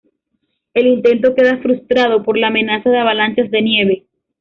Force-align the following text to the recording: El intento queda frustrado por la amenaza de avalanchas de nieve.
El 0.73 0.87
intento 0.87 1.35
queda 1.35 1.59
frustrado 1.59 2.23
por 2.23 2.35
la 2.35 2.47
amenaza 2.47 2.89
de 2.89 2.97
avalanchas 2.97 3.51
de 3.51 3.61
nieve. 3.61 4.07